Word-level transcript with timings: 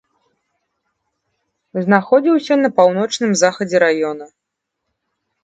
Знаходзіўся 1.87 2.53
на 2.63 2.69
паўночным 2.81 3.31
захадзе 3.43 3.77
раёна. 3.87 4.25